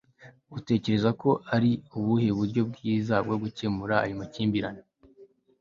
[0.57, 4.81] utekereza ko ari ubuhe buryo bwiza bwo gukemura ayo makimbirane